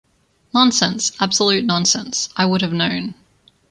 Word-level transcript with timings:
Nonsense, 0.51 1.11
absolute 1.19 1.63
nonsense: 1.63 2.29
I 2.35 2.47
would 2.47 2.63
have 2.63 2.73
known. 2.73 3.13